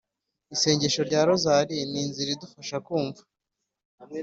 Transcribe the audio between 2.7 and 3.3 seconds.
kumva